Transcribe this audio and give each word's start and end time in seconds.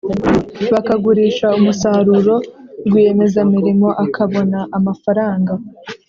bakagurisha 0.73 1.47
umusaruro, 1.59 2.35
rwiyemezamirimo 2.85 3.87
akabona 4.05 4.59
amafaranga 4.77 5.53